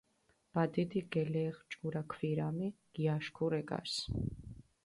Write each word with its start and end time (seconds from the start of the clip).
ბადიდიქ 0.53 1.05
გელეღჷ 1.15 1.61
ჭურა 1.71 2.03
ქვირამი, 2.11 2.69
გიაშქუ 2.93 3.45
რეკას. 3.51 3.93